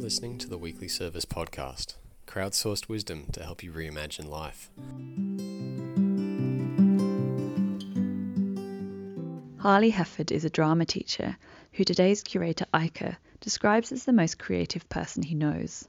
[0.00, 1.96] listening to the Weekly Service Podcast,
[2.26, 4.70] crowdsourced wisdom to help you reimagine life.
[9.58, 11.36] Harley Hefford is a drama teacher
[11.74, 15.86] who today's curator Iker describes as the most creative person he knows.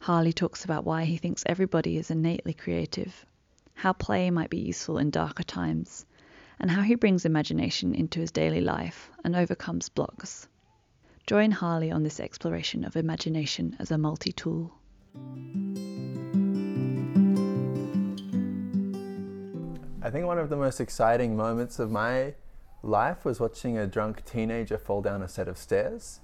[0.00, 3.26] Harley talks about why he thinks everybody is innately creative,
[3.74, 6.06] how play might be useful in darker times,
[6.60, 10.46] and how he brings imagination into his daily life and overcomes blocks.
[11.26, 14.72] Join Harley on this exploration of imagination as a multi tool.
[20.00, 22.34] I think one of the most exciting moments of my
[22.84, 26.20] life was watching a drunk teenager fall down a set of stairs.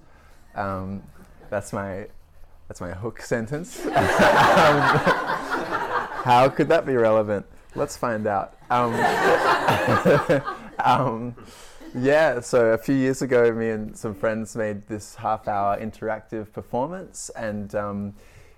[0.55, 1.03] Um,
[1.49, 2.07] that's my
[2.69, 3.85] that's my hook sentence.
[3.85, 3.91] um,
[6.23, 7.45] how could that be relevant?
[7.75, 8.57] Let's find out.
[8.69, 8.93] Um,
[10.79, 11.35] um,
[11.95, 17.29] yeah, so a few years ago, me and some friends made this half-hour interactive performance,
[17.35, 18.13] and um,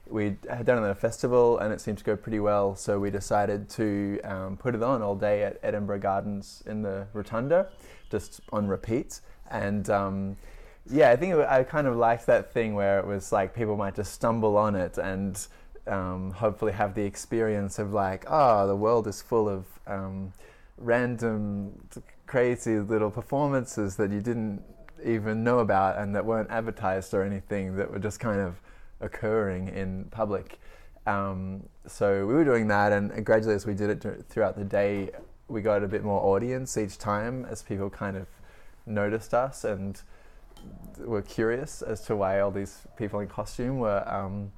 [0.07, 2.75] we had done it at a festival, and it seemed to go pretty well.
[2.75, 7.07] So we decided to um, put it on all day at Edinburgh Gardens in the
[7.13, 7.69] Rotunda,
[8.09, 9.19] just on repeat.
[9.51, 10.37] And um,
[10.89, 13.95] yeah, I think I kind of liked that thing where it was like people might
[13.95, 15.45] just stumble on it and
[15.87, 20.31] um, hopefully have the experience of like, oh, the world is full of um,
[20.77, 21.71] random,
[22.35, 24.61] crazy little performances that you didn't
[25.05, 28.59] even know about and that weren't advertised or anything that were just kind of
[28.99, 30.59] occurring in public.
[31.07, 35.11] Um, so we were doing that, and gradually, as we did it throughout the day,
[35.47, 38.27] we got a bit more audience each time as people kind of
[38.85, 40.01] noticed us and
[40.97, 44.51] were curious as to why all these people in costume were um,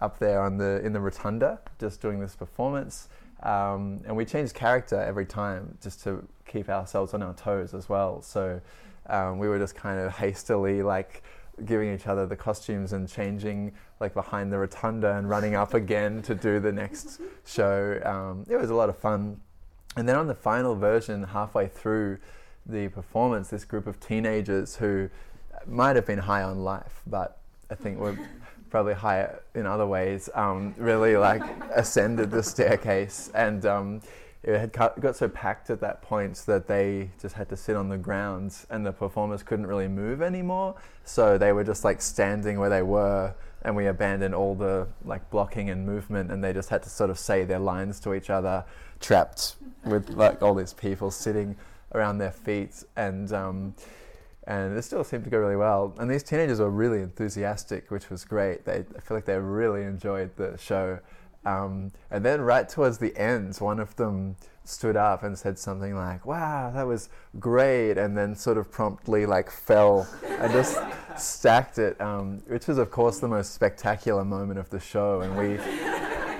[0.00, 3.08] up there on the in the rotunda just doing this performance.
[3.44, 7.88] Um, and we changed character every time just to keep ourselves on our toes as
[7.88, 8.22] well.
[8.22, 8.60] So
[9.06, 11.22] um, we were just kind of hastily like
[11.64, 16.20] giving each other the costumes and changing like behind the rotunda and running up again
[16.22, 18.00] to do the next show.
[18.04, 19.40] Um, it was a lot of fun.
[19.96, 22.18] And then on the final version, halfway through
[22.66, 25.08] the performance, this group of teenagers who
[25.66, 27.38] might have been high on life, but
[27.70, 28.18] I think were
[28.74, 31.40] probably higher in other ways, um, really like
[31.76, 34.00] ascended the staircase and um,
[34.42, 37.88] it had got so packed at that point that they just had to sit on
[37.88, 40.74] the ground and the performers couldn't really move anymore.
[41.04, 45.30] So they were just like standing where they were and we abandoned all the like
[45.30, 48.28] blocking and movement and they just had to sort of say their lines to each
[48.28, 48.64] other
[48.98, 49.54] trapped
[49.84, 51.54] with like all these people sitting
[51.94, 53.72] around their feet and um,
[54.46, 55.94] and it still seemed to go really well.
[55.98, 58.64] And these teenagers were really enthusiastic, which was great.
[58.64, 60.98] They, I feel like they really enjoyed the show.
[61.46, 65.94] Um, and then right towards the end, one of them stood up and said something
[65.94, 70.78] like, "Wow, that was great," and then sort of promptly like fell and just
[71.18, 75.20] stacked it, um, which was of course the most spectacular moment of the show.
[75.20, 75.58] And we,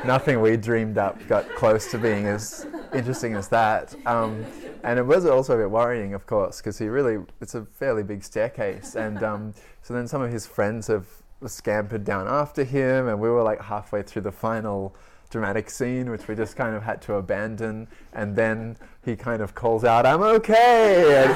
[0.06, 3.94] nothing we dreamed up got close to being as interesting as that.
[4.06, 4.44] Um,
[4.84, 8.02] and it was also a bit worrying, of course, because he really, it's a fairly
[8.02, 8.94] big staircase.
[8.94, 11.06] And um, so then some of his friends have
[11.46, 14.94] scampered down after him, and we were like halfway through the final
[15.30, 17.88] dramatic scene, which we just kind of had to abandon.
[18.12, 21.24] And then he kind of calls out, I'm okay!
[21.24, 21.30] And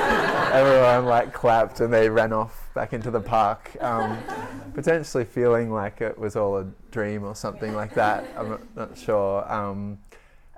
[0.53, 4.17] everyone like clapped and they ran off back into the park, um,
[4.75, 8.25] potentially feeling like it was all a dream or something like that.
[8.37, 9.51] I'm not, sure.
[9.53, 9.99] Um,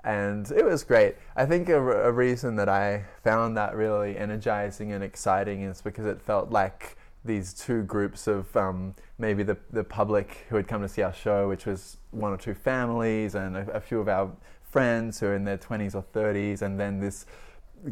[0.03, 1.15] and it was great.
[1.35, 6.05] I think a, a, reason that I found that really energizing and exciting is because
[6.05, 10.81] it felt like these two groups of um, maybe the, the public who had come
[10.81, 14.07] to see our show, which was one or two families and a, a few of
[14.07, 14.31] our
[14.63, 17.25] friends who are in their 20s or 30s, and then this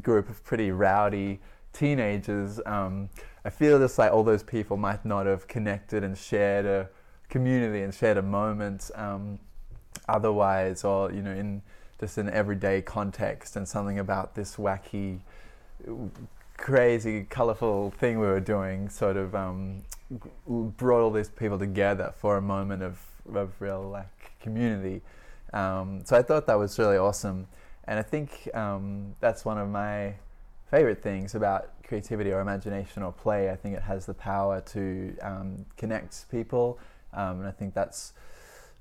[0.01, 1.39] group of pretty rowdy
[1.73, 2.59] teenagers.
[2.65, 3.09] Um,
[3.45, 6.89] I feel just like all those people might not have connected and shared a
[7.29, 9.39] community and shared a moment um,
[10.07, 11.61] otherwise, or you know, in
[11.99, 15.19] just an everyday context and something about this wacky,
[16.57, 19.83] crazy, colorful thing we were doing sort of um,
[20.47, 22.99] brought all these people together for a moment of,
[23.33, 25.01] of real like community.
[25.53, 27.47] Um, so I thought that was really awesome.
[27.85, 30.13] And I think um, that's one of my
[30.69, 33.49] favorite things about creativity or imagination or play.
[33.49, 36.77] I think it has the power to um, connect people.
[37.13, 38.13] Um, and I think that's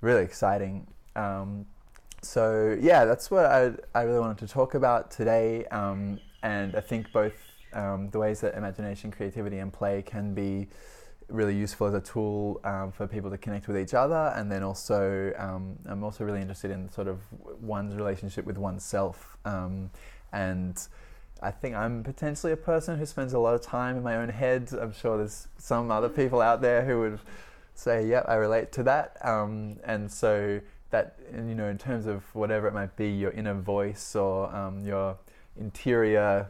[0.03, 0.87] really exciting.
[1.17, 1.67] Um,
[2.23, 5.65] so yeah, that's what I, I really wanted to talk about today.
[5.67, 7.35] Um, and I think both
[7.73, 10.69] um, the ways that imagination, creativity, and play can be
[11.29, 14.33] really useful as a tool um, for people to connect with each other.
[14.35, 17.21] And then also, um, I'm also really interested in sort of
[17.61, 19.37] one's relationship with oneself.
[19.45, 19.91] Um,
[20.33, 20.81] and
[21.43, 24.29] I think I'm potentially a person who spends a lot of time in my own
[24.29, 24.71] head.
[24.81, 27.21] I'm sure there's some other people out there who would
[27.75, 32.23] say, "Yep, I relate to that." Um, and so that, you know, in terms of
[32.35, 35.19] whatever it might be, your inner voice or um, your
[35.59, 36.49] interior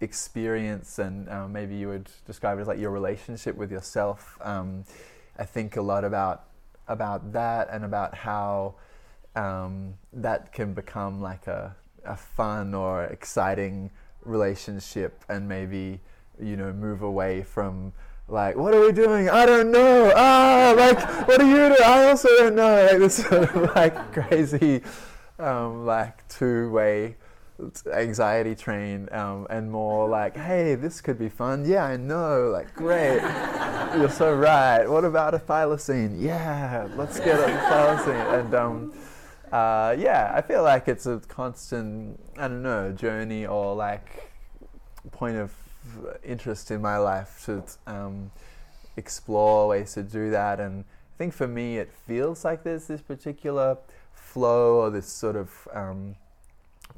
[0.00, 4.38] experience, and um, maybe you would describe it as like your relationship with yourself.
[4.40, 4.84] Um,
[5.38, 6.44] I think a lot about
[6.88, 8.74] about that and about how
[9.36, 13.90] um, that can become like a, a fun or exciting
[14.24, 16.00] relationship, and maybe
[16.40, 17.92] you know move away from
[18.30, 19.28] like, what are we doing?
[19.28, 20.12] I don't know.
[20.14, 21.76] Ah, like, what are you doing?
[21.84, 22.86] I also don't know.
[22.86, 24.82] Like this sort of like crazy,
[25.38, 27.16] um, like two-way
[27.92, 31.64] anxiety train, um, and more like, hey, this could be fun.
[31.64, 32.50] Yeah, I know.
[32.50, 33.20] Like, great.
[33.96, 34.88] You're so right.
[34.88, 36.20] What about a thylacine?
[36.20, 38.40] Yeah, let's get a thylacine.
[38.40, 38.92] And um,
[39.52, 44.30] uh, yeah, I feel like it's a constant, I don't know, journey or like
[45.10, 45.52] point of
[46.22, 48.30] interest in my life to um,
[48.96, 50.60] explore ways to do that.
[50.60, 53.78] And I think for me, it feels like there's this particular
[54.12, 56.16] flow or this sort of um,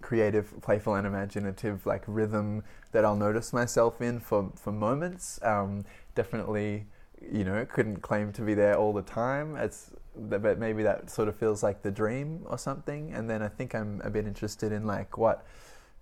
[0.01, 2.63] creative, playful, and imaginative like rhythm
[2.93, 5.41] that I'll notice myself in for for moments.
[5.43, 6.87] Um, definitely,
[7.21, 9.57] you know, couldn't claim to be there all the time.
[9.57, 13.15] It's but maybe that sort of feels like the dream or something.
[13.15, 15.47] And then I think I'm a bit interested in like what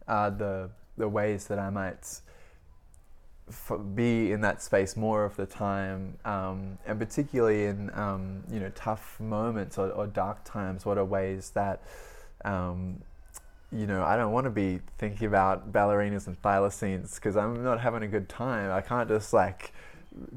[0.09, 2.21] are the the ways that I might
[3.95, 8.71] be in that space more of the time, um, and particularly in um, you know
[8.75, 10.85] tough moments or, or, dark times.
[10.85, 11.83] What are ways that
[12.45, 13.01] um,
[13.73, 17.81] you know I don't want to be thinking about ballerinas and thylacines because I'm not
[17.81, 18.71] having a good time.
[18.71, 19.73] I can't just like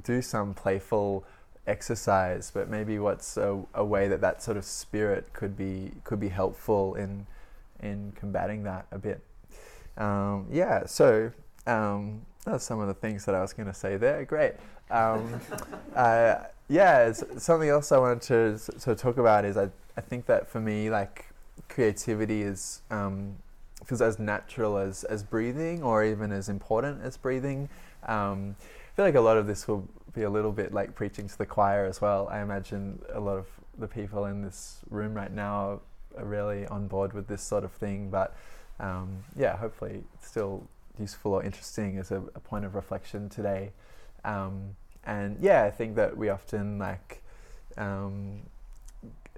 [0.03, 1.25] do some playful
[1.67, 6.19] exercise, but maybe what's a, a way that that sort of spirit could be could
[6.19, 7.25] be helpful in
[7.81, 9.21] in combating that a bit.
[9.97, 11.31] Um, yeah, so
[11.67, 14.25] um, that's some of the things that I was going to say there.
[14.25, 14.53] Great.
[14.91, 15.39] Um,
[15.95, 16.35] uh,
[16.69, 20.59] yeah, something else I wanted to to talk about is I, I think that for
[20.59, 21.25] me, like
[21.69, 23.35] creativity is um,
[23.85, 27.69] feels as natural as, as breathing or even as important as breathing.
[28.07, 31.27] Um, I feel like a lot of this will be a little bit like preaching
[31.27, 32.27] to the choir as well.
[32.29, 33.47] I imagine a lot of
[33.77, 35.81] the people in this room right now
[36.17, 38.35] are really on board with this sort of thing, but
[38.79, 40.67] um, yeah, hopefully still
[40.99, 43.71] useful or interesting as a, a point of reflection today.
[44.23, 44.75] Um,
[45.05, 47.21] and yeah, I think that we often like,
[47.77, 48.41] um,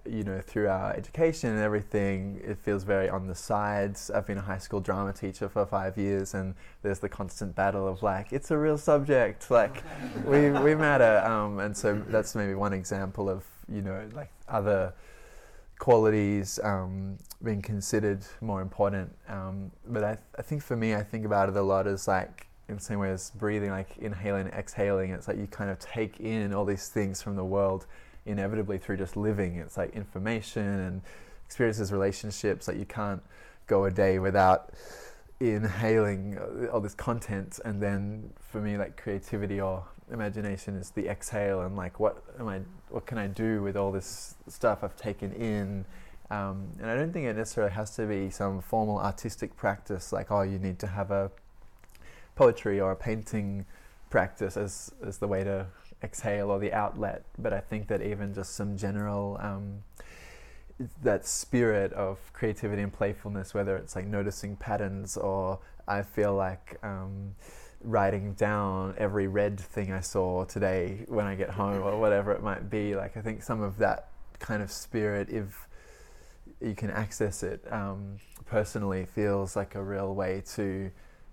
[0.08, 4.12] you know, through our education and everything, it feels very on the sides.
[4.12, 6.54] I've been a high school drama teacher for five years, and
[6.84, 9.84] there's the constant battle of like, it's a real subject, like,
[10.26, 11.24] we we matter.
[11.26, 14.94] Um, and so that's maybe one example of you know like other
[15.80, 19.14] qualities um, being considered more important.
[19.28, 22.08] Um, but I, th- I think for me, I think about it a lot as
[22.08, 25.12] like in the same way as breathing, like inhaling, exhaling.
[25.12, 27.86] It's like you kind of take in all these things from the world
[28.26, 29.58] inevitably through just living.
[29.58, 31.02] It's like information and
[31.46, 32.68] experiences, relationships.
[32.68, 33.22] Like you can't
[33.68, 34.72] go a day without
[35.40, 36.38] inhaling
[36.72, 37.60] all this content.
[37.66, 42.48] And then for me, like creativity or imagination is the exhale and like what am
[42.48, 45.86] I what can I do with all this stuff I've taken in?
[46.30, 50.32] Um, and I don't think it necessarily has to be some formal artistic practice like
[50.32, 51.32] oh you need to have a
[52.36, 53.66] poetry or a painting
[54.10, 55.68] practice as, as the way to
[56.04, 57.24] exhale or the outlet.
[57.38, 59.84] But I think that even just some general um,
[61.02, 66.78] that spirit of creativity and playfulness whether it's like noticing patterns or I feel like
[66.84, 67.36] um,
[67.86, 72.44] writing down every red thing I saw today when I get home or whatever it
[72.44, 72.96] might be.
[72.96, 75.68] Like I think some of that kind of spirit, if
[76.62, 80.92] you can access it um, personally, feels like a real way to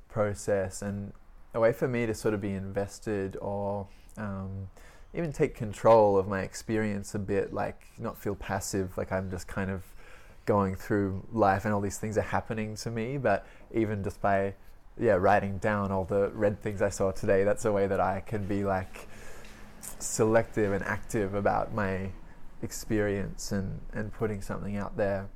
[0.09, 1.13] process and
[1.55, 4.69] a way for me to sort of be invested or um,
[5.15, 9.49] even take control of my experience a bit, like not feel passive, like I'm just
[9.49, 9.83] kind of
[10.47, 14.55] going through life and all these things are happening to me, but even just by
[14.99, 17.45] yeah, writing down all the red things I saw today.
[17.45, 19.09] That's a way that I can be like
[19.99, 22.11] selective and active about my
[22.63, 25.29] experience and, and putting something out there.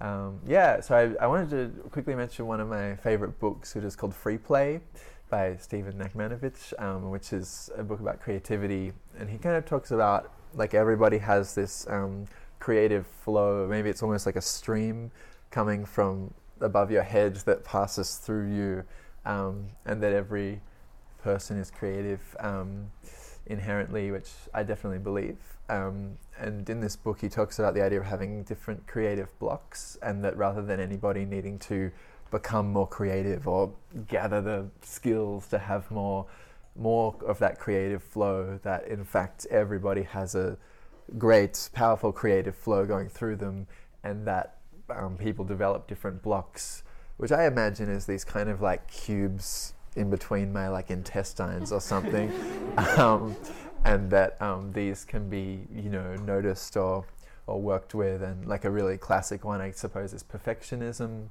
[0.00, 3.84] Um, yeah, so I, I, wanted to quickly mention one of my favorite books, which
[3.84, 4.80] is called Free Play
[5.30, 8.92] by Stephen Nachmanovitch, um, which is a book about creativity.
[9.18, 12.26] And he kind of talks about like everybody has this um,
[12.58, 13.68] creative flow.
[13.68, 15.12] Maybe it's almost like a stream
[15.50, 18.84] coming from above your head that passes through you,
[19.24, 20.60] um, and that every
[21.22, 22.90] person is creative um,
[23.46, 25.38] inherently, which I definitely believe.
[25.68, 29.98] Um, and in this book, he talks about the idea of having different creative blocks,
[30.02, 31.90] and that rather than anybody needing to
[32.30, 33.72] become more creative or
[34.08, 36.26] gather the skills to have more
[36.76, 38.58] more of that creative flow.
[38.62, 40.58] That in fact everybody has a
[41.18, 43.66] great, powerful creative flow going through them,
[44.02, 44.58] and that
[44.90, 46.82] um, people develop different blocks,
[47.16, 51.80] which I imagine is these kind of like cubes in between my like intestines or
[51.80, 52.32] something,
[52.96, 53.36] um,
[53.84, 57.06] and that um, these can be you know noticed or
[57.46, 61.28] or worked with, and like a really classic one I suppose is perfectionism.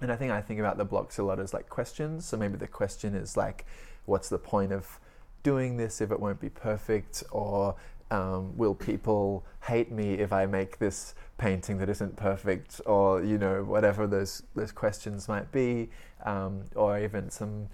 [0.00, 2.24] And I think I think about the blocks a lot as like questions.
[2.24, 3.66] So maybe the question is like,
[4.06, 5.00] what's the point of
[5.42, 7.24] doing this if it won't be perfect?
[7.32, 7.74] Or
[8.10, 12.80] um, will people hate me if I make this painting that isn't perfect?
[12.86, 15.90] Or you know whatever those those questions might be,
[16.24, 17.68] um, or even some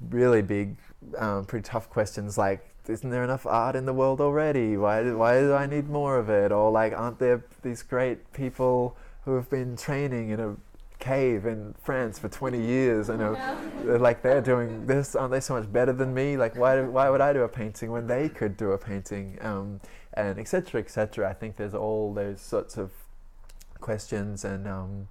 [0.00, 0.76] really big,
[1.16, 4.76] um, pretty tough questions like, isn't there enough art in the world already?
[4.76, 6.52] Why, do, why do I need more of it?
[6.52, 10.56] Or like, aren't there these great people who have been training in a
[10.98, 15.54] cave in France for 20 years and they're like they're doing this aren't they so
[15.54, 16.36] much better than me?
[16.36, 19.38] Like why, why would I do a painting when they could do a painting?
[19.40, 19.80] Um,
[20.14, 22.90] and etc etc I think there's all those sorts of
[23.80, 25.08] questions and um,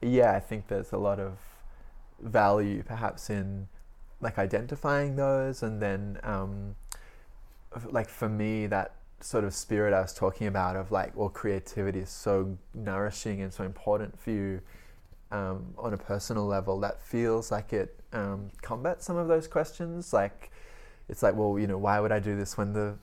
[0.00, 1.38] yeah I think there's a lot of
[2.20, 3.68] value perhaps in
[4.20, 6.76] like identifying those and then um,
[7.90, 12.00] like for me that sort of spirit I was talking about of like well creativity
[12.00, 14.60] is so nourishing and so important for you
[15.32, 20.12] um, on a personal level that feels like it um, combats some of those questions
[20.12, 20.50] like
[21.08, 22.96] it's like well you know why would I do this when the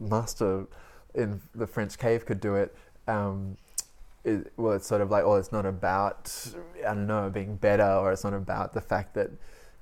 [0.00, 0.66] master
[1.14, 2.74] in the French cave could do it
[3.08, 3.56] um,
[4.24, 6.32] it, well, it's sort of like, oh, it's not about,
[6.80, 9.30] I don't know, being better, or it's not about the fact that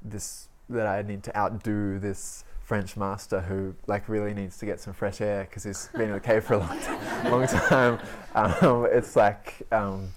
[0.02, 4.80] this that I need to outdo this French master who like really needs to get
[4.80, 6.80] some fresh air because he's been in the cave for a long,
[7.24, 7.98] long time.
[8.34, 10.10] Um, it's like um,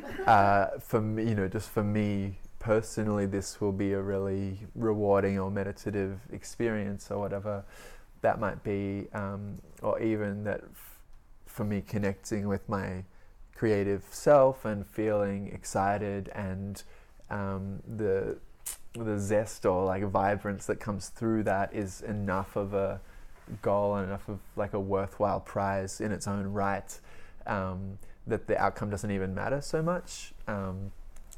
[0.26, 5.38] uh, for me, you know, just for me personally, this will be a really rewarding
[5.38, 7.64] or meditative experience or whatever
[8.22, 10.98] that might be, um, or even that f-
[11.46, 13.04] for me connecting with my
[13.54, 16.84] creative self and feeling excited and
[17.30, 18.36] um, the
[18.94, 23.00] the zest or like vibrance that comes through that is enough of a
[23.62, 26.98] goal and enough of like a worthwhile prize in its own right.
[27.46, 30.32] Um, that the outcome doesn't even matter so much.
[30.46, 30.92] Um,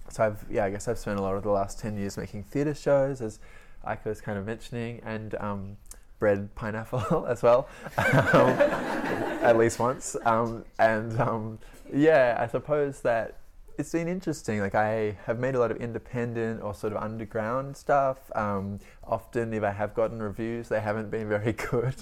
[0.08, 2.44] so I've yeah I guess I've spent a lot of the last ten years making
[2.44, 3.38] theatre shows as
[3.86, 5.76] Aiko was kind of mentioning and um,
[6.18, 8.04] bread pineapple as well um,
[9.42, 11.58] at least once um, and um,
[11.92, 13.38] yeah I suppose that
[13.76, 14.60] it's been interesting.
[14.60, 18.18] Like I have made a lot of independent or sort of underground stuff.
[18.34, 21.94] Um, often, if I have gotten reviews, they haven't been very good,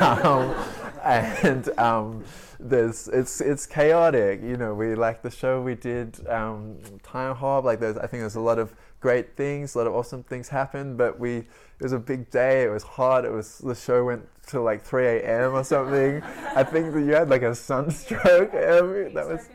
[0.00, 0.54] um,
[1.02, 2.24] and um,
[2.60, 4.42] there's it's it's chaotic.
[4.42, 7.64] You know, we like the show we did um, Time Hop.
[7.64, 10.48] Like there's, I think there's a lot of great things, a lot of awesome things
[10.48, 12.64] happened, but we it was a big day.
[12.64, 13.24] It was hot.
[13.24, 15.54] It was the show went to like 3 a.m.
[15.54, 16.22] or something.
[16.54, 18.52] I think that you had like a sunstroke.
[18.52, 19.48] that was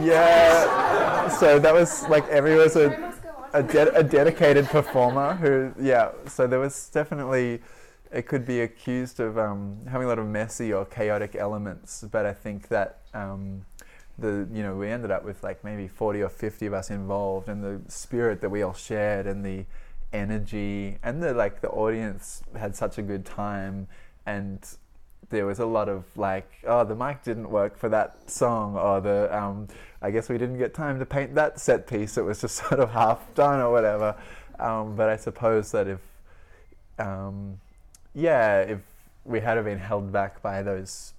[0.00, 1.28] yeah.
[1.40, 3.12] so that was like every was a
[3.52, 6.10] a, de- a, dedicated performer who yeah.
[6.26, 7.60] So there was definitely
[8.12, 12.26] it could be accused of um, having a lot of messy or chaotic elements, but
[12.26, 13.00] I think that.
[13.12, 13.64] Um,
[14.16, 17.48] the you know we ended up with like maybe 40 or 50 of us involved
[17.48, 19.64] and the spirit that we all shared and the
[20.12, 23.88] energy and the like the audience had such a good time
[24.24, 24.76] and
[25.30, 29.00] there was a lot of like, oh, the mic didn't work for that song, or
[29.00, 29.68] the, um,
[30.02, 32.16] I guess we didn't get time to paint that set piece.
[32.16, 34.16] It was just sort of half done or whatever.
[34.58, 36.00] Um, but I suppose that if,
[36.98, 37.58] um,
[38.14, 38.80] yeah, if
[39.24, 41.14] we had been held back by those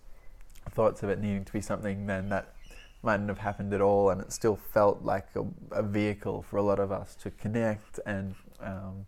[0.71, 2.53] thoughts of it needing to be something, then that
[3.03, 6.63] mightn't have happened at all, and it still felt like a, a vehicle for a
[6.63, 9.05] lot of us to connect and um,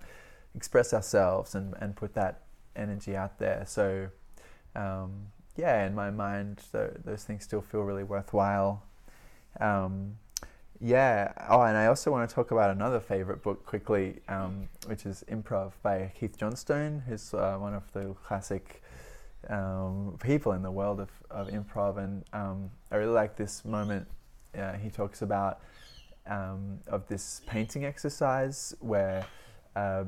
[0.55, 2.41] express ourselves and, and put that
[2.75, 3.63] energy out there.
[3.67, 4.09] So
[4.77, 8.84] um, yeah, in my mind, those things still feel really worthwhile.
[9.60, 10.17] Um,
[10.79, 11.34] yeah.
[11.50, 15.25] Oh, and I also want to talk about another favorite book quickly, um, which is
[15.29, 18.84] Improv by Keith Johnstone, who's uh, one of the classic
[19.50, 21.98] um, people in the world of, of improv.
[21.98, 24.07] And um, I really like this moment
[24.57, 25.62] uh, he talks about
[26.27, 29.25] um, of this painting exercise where
[29.75, 30.03] uh,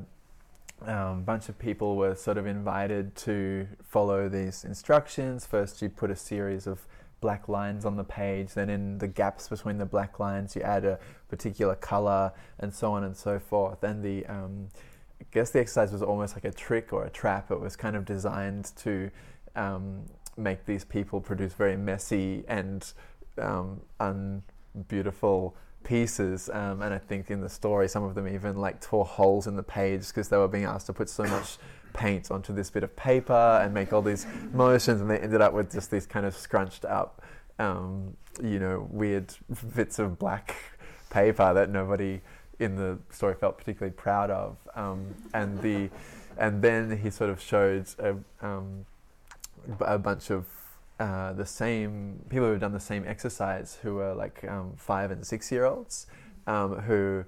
[0.86, 5.46] um, bunch of people were sort of invited to follow these instructions.
[5.46, 6.86] First, you put a series of
[7.20, 10.84] black lines on the page, then in the gaps between the black lines, you add
[10.84, 13.82] a particular color, and so on and so forth.
[13.82, 14.68] And the um,
[15.20, 17.50] I guess the exercise was almost like a trick or a trap.
[17.50, 19.10] It was kind of designed to
[19.54, 20.06] um,
[20.36, 22.90] make these people produce very messy and
[23.38, 26.48] um, unbeautiful pieces.
[26.52, 29.56] Um, and I think in the story, some of them even like tore holes in
[29.56, 31.58] the page because they were being asked to put so much
[31.92, 35.52] paint onto this bit of paper and make all these motions, and they ended up
[35.52, 37.22] with just these kind of scrunched up,
[37.58, 39.34] um, you know, weird
[39.74, 40.54] bits of black
[41.10, 42.20] paper that nobody
[42.58, 44.56] in the story felt particularly proud of.
[44.74, 45.90] Um, and the
[46.38, 48.86] and then he sort of showed a, um,
[49.80, 50.46] a bunch of
[51.00, 55.10] uh, the same people who have done the same exercise who were like um, five
[55.10, 56.06] and six year olds
[56.46, 57.24] um, who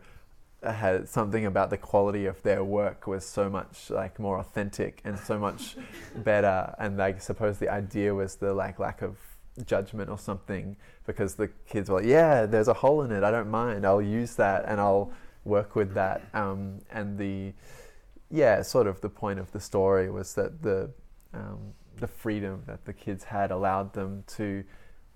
[0.62, 5.18] had something about the quality of their work was so much like more authentic and
[5.18, 5.76] so much
[6.16, 6.74] better.
[6.78, 9.16] And like, I suppose the idea was the like lack of
[9.64, 10.76] judgment or something
[11.06, 13.24] because the kids were like yeah there's a hole in it.
[13.24, 13.86] I don't mind.
[13.86, 15.12] I'll use that and I'll
[15.44, 16.20] work with that.
[16.34, 17.54] Um, and the
[18.30, 20.90] yeah sort of the point of the story was that the
[21.32, 24.64] um, the freedom that the kids had allowed them to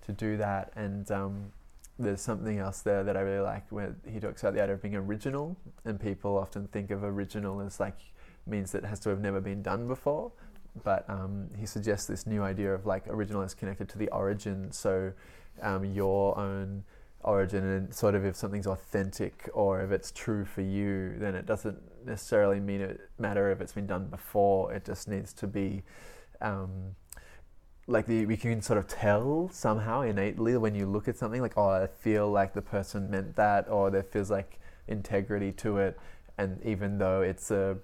[0.05, 1.51] to do that and um,
[1.99, 4.81] there's something else there that I really like where he talks about the idea of
[4.81, 7.97] being original, and people often think of original as like
[8.45, 10.31] means that it has to have never been done before.
[10.83, 14.71] But um, he suggests this new idea of like original is connected to the origin,
[14.71, 15.11] so
[15.61, 16.83] um, your own
[17.21, 21.47] origin, and sort of if something's authentic or if it's true for you, then it
[21.47, 24.71] doesn't necessarily mean it matter if it's been done before.
[24.71, 25.83] It just needs to be.
[26.41, 26.95] Um,
[27.87, 31.57] like the, we can sort of tell somehow innately when you look at something like
[31.57, 35.97] oh I feel like the person meant that or there feels like integrity to it.
[36.37, 37.77] And even though it's a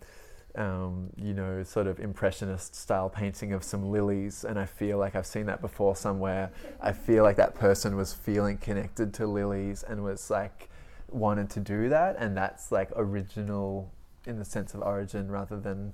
[0.56, 5.16] um, you know sort of impressionist style painting of some lilies and I feel like
[5.16, 9.82] I've seen that before somewhere I feel like that person was feeling connected to lilies
[9.82, 10.70] and was like
[11.14, 12.16] wanted to do that.
[12.20, 13.92] And that's like original
[14.26, 15.94] in the sense of origin rather than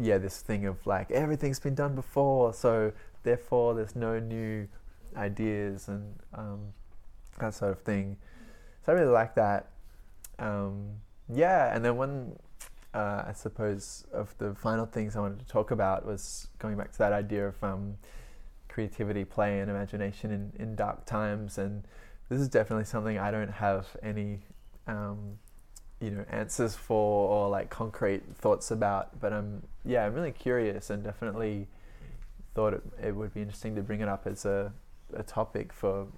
[0.00, 4.66] yeah this thing of like everything's been done before so therefore there's no new
[5.16, 6.72] ideas and um,
[7.38, 8.16] that sort of thing.
[8.84, 9.70] So I really like that.
[10.38, 10.90] Um,
[11.32, 12.36] yeah, and then one,
[12.94, 16.92] uh, I suppose, of the final things I wanted to talk about was going back
[16.92, 17.96] to that idea of um,
[18.68, 21.58] creativity, play, and imagination in, in dark times.
[21.58, 21.84] And
[22.28, 24.40] this is definitely something I don't have any,
[24.86, 25.38] um,
[26.02, 29.20] you know, answers for or like concrete thoughts about.
[29.20, 31.68] But I'm, yeah, I'm really curious and definitely
[32.54, 34.72] thought it, it would be interesting to bring it up as a,
[35.14, 36.08] a topic for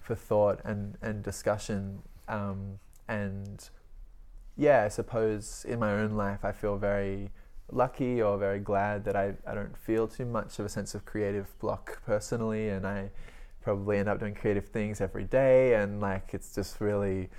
[0.00, 2.02] for thought and, and discussion.
[2.28, 3.66] Um, and
[4.56, 7.30] yeah, I suppose in my own life, I feel very
[7.72, 11.06] lucky or very glad that I, I don't feel too much of a sense of
[11.06, 12.68] creative block personally.
[12.68, 13.10] And I
[13.62, 15.74] probably end up doing creative things every day.
[15.74, 17.30] And like, it's just really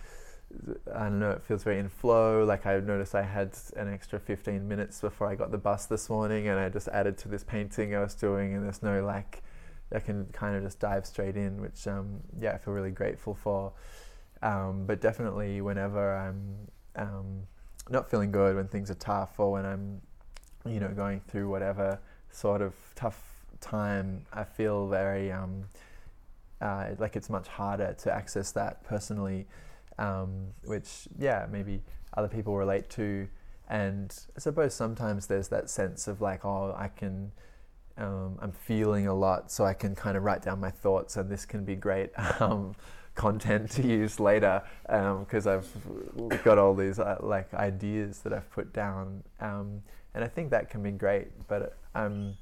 [0.93, 2.43] I don't know, it feels very in flow.
[2.45, 6.09] Like I noticed I had an extra 15 minutes before I got the bus this
[6.09, 9.43] morning and I just added to this painting I was doing and there's no like,
[9.93, 13.35] I can kind of just dive straight in, which um, yeah, I feel really grateful
[13.35, 13.73] for.
[14.41, 17.43] Um, but definitely whenever I'm um,
[17.89, 20.01] not feeling good, when things are tough or when I'm,
[20.65, 21.99] you know, going through whatever
[22.31, 23.21] sort of tough
[23.61, 25.65] time, I feel very, um,
[26.61, 29.45] uh, like it's much harder to access that personally
[29.97, 31.81] um, which yeah maybe
[32.15, 33.27] other people relate to.
[33.67, 37.31] And I suppose sometimes there's that sense of like oh I can
[37.97, 41.29] um, I'm feeling a lot so I can kind of write down my thoughts and
[41.29, 42.75] this can be great um,
[43.15, 45.62] content to use later because um,
[46.31, 49.81] I've got all these uh, like ideas that I've put down um,
[50.13, 52.36] and I think that can be great but I'm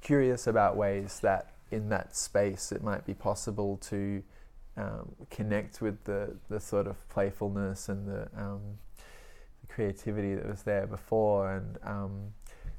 [0.00, 4.22] curious about ways that in that space it might be possible to
[4.78, 8.60] um, connect with the, the sort of playfulness and the, um,
[9.60, 11.52] the creativity that was there before.
[11.52, 12.32] And um,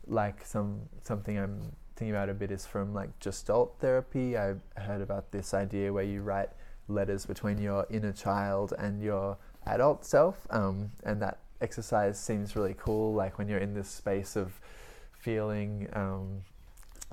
[0.07, 1.59] like some something I'm
[1.95, 4.37] thinking about a bit is from like Gestalt therapy.
[4.37, 6.49] I heard about this idea where you write
[6.87, 12.75] letters between your inner child and your adult self, um, and that exercise seems really
[12.77, 13.13] cool.
[13.13, 14.59] Like when you're in this space of
[15.11, 16.41] feeling um,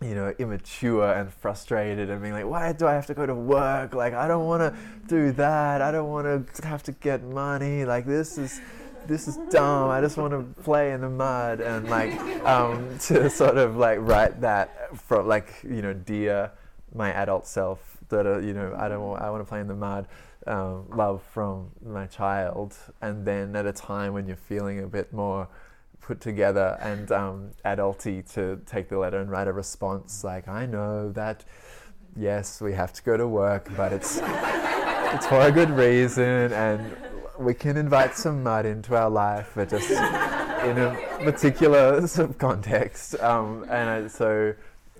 [0.02, 3.34] you know, immature and frustrated and being like, why do I have to go to
[3.34, 3.94] work?
[3.94, 4.78] Like, I don't want to
[5.08, 5.80] do that.
[5.80, 7.84] I don't want to have to get money.
[7.84, 8.60] Like, this is.
[9.06, 9.88] This is dumb.
[9.88, 12.12] I just want to play in the mud and like
[12.44, 16.50] um, to sort of like write that from like you know dear
[16.92, 19.68] my adult self that uh, you know I don't want I want to play in
[19.68, 20.08] the mud
[20.48, 25.12] um, love from my child and then at a time when you're feeling a bit
[25.12, 25.46] more
[26.06, 30.64] put together and um, adulty to take the letter and write a response like, I
[30.64, 31.44] know that,
[32.16, 36.96] yes, we have to go to work, but it's, it's for a good reason and
[37.38, 42.38] we can invite some mud into our life, but just in a particular sort of
[42.38, 43.18] context.
[43.20, 44.54] Um, and so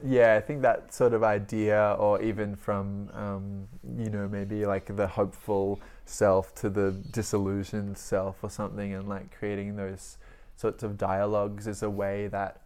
[0.04, 4.94] yeah, I think that sort of idea, or even from um, you know maybe like
[4.94, 10.18] the hopeful self to the disillusioned self or something, and like creating those
[10.56, 12.62] sorts of dialogues is a way that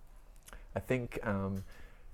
[0.74, 1.64] I think um,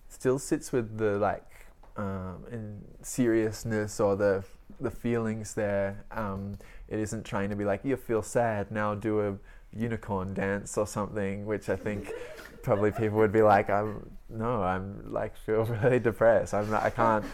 [0.09, 4.45] still sits with the like um, in seriousness or the
[4.81, 6.05] the feelings there.
[6.11, 6.59] Um,
[6.89, 9.37] it isn't trying to be like you feel sad now do a
[9.77, 12.13] unicorn dance or something, which I think
[12.63, 16.55] probably people would be like, I'm no, I'm like feel really depressed.
[16.55, 17.25] I'm not, I can't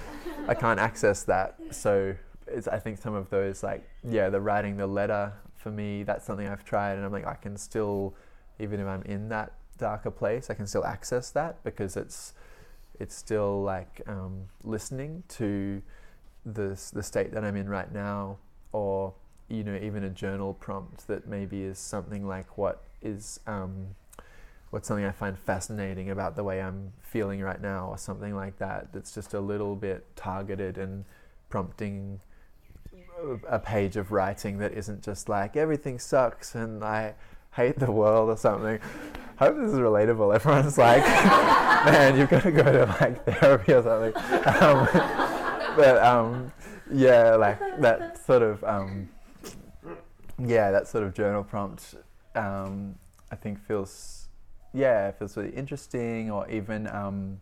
[0.49, 1.57] I can't access that.
[1.71, 2.15] So
[2.47, 6.27] it's I think some of those like yeah the writing the letter for me that's
[6.27, 8.15] something I've tried and I'm like I can still
[8.59, 12.35] even if I'm in that darker place I can still access that because it's
[13.01, 15.83] it's still like um, listening to
[16.45, 18.39] the the state that I'm in right now
[18.73, 19.15] or
[19.49, 23.89] you know even a journal prompt that maybe is something like what is um,
[24.71, 28.59] what's something I find fascinating about the way I'm feeling right now or something like
[28.59, 31.05] that that's just a little bit targeted and
[31.51, 32.21] prompting
[33.49, 37.15] a page of writing that isn't just like everything sucks and I
[37.53, 38.79] hate the world or something.
[39.39, 40.35] I hope this is relatable.
[40.35, 41.03] Everyone's like,
[41.87, 44.17] man, you've got to go to like therapy or something.
[44.63, 44.89] Um,
[45.77, 46.53] but um,
[46.93, 49.09] yeah, like that sort of um,
[50.39, 51.95] yeah, that sort of journal prompt,
[52.35, 52.97] um,
[53.31, 54.29] I think feels
[54.75, 57.41] yeah feels really interesting, or even um,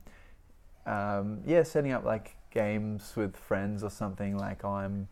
[0.87, 5.09] um, yeah, setting up like games with friends or something like I'm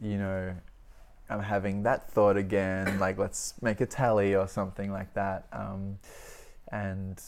[0.00, 0.54] you know,
[1.30, 2.98] I'm having that thought again.
[2.98, 5.46] Like, let's make a tally or something like that.
[5.52, 5.98] Um,
[6.68, 7.20] and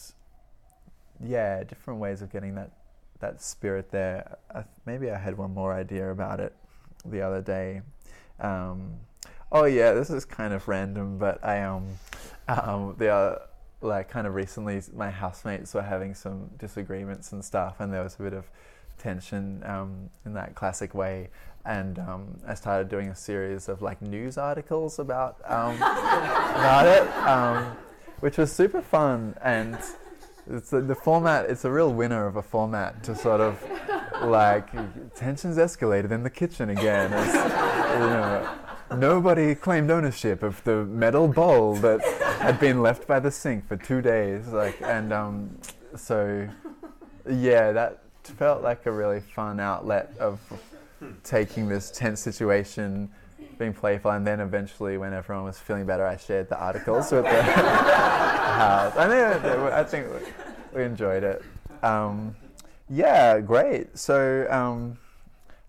[1.24, 2.70] yeah, different ways of getting that
[3.20, 4.36] that spirit there.
[4.54, 6.54] I, maybe I had one more idea about it
[7.04, 7.80] the other day.
[8.40, 8.92] Um,
[9.50, 11.86] oh yeah, this is kind of random, but I um,
[12.48, 13.36] um uh,
[13.80, 18.16] like kind of recently my housemates were having some disagreements and stuff, and there was
[18.18, 18.50] a bit of
[18.98, 21.30] tension um, in that classic way
[21.66, 27.02] and um, I started doing a series of like news articles about um, about it,
[27.26, 27.76] um,
[28.20, 29.34] which was super fun.
[29.42, 29.76] And
[30.48, 31.50] it's a, the format.
[31.50, 33.62] It's a real winner of a format to sort of
[34.22, 34.70] like
[35.14, 37.12] tensions escalated in the kitchen again.
[37.12, 38.58] As, you know,
[38.96, 42.00] nobody claimed ownership of the metal bowl that
[42.40, 44.48] had been left by the sink for two days.
[44.48, 45.58] Like, and um,
[45.96, 46.48] so
[47.28, 50.40] yeah, that felt like a really fun outlet of
[51.22, 53.10] taking this tense situation,
[53.58, 57.24] being playful, and then eventually, when everyone was feeling better, I shared the articles with
[57.24, 58.96] the house.
[58.96, 60.06] I think, I think
[60.74, 61.42] we enjoyed it.
[61.82, 62.34] Um,
[62.88, 63.96] yeah, great.
[63.98, 64.98] So um,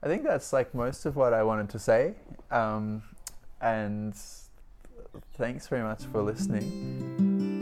[0.04, 2.14] I think that's like most of what I wanted to say.
[2.52, 3.04] Um,
[3.62, 4.16] and
[5.36, 7.57] thanks very much for listening.